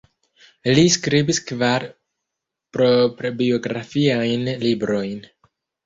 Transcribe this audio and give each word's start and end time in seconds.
Li 0.79 0.85
skribis 0.93 1.41
kvar 1.51 1.85
proprbiografiajn 2.79 4.53
librojn. 4.69 5.19